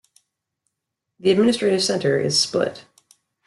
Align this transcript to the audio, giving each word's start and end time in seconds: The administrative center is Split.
The 1.19 1.29
administrative 1.29 1.83
center 1.83 2.17
is 2.17 2.39
Split. 2.39 2.85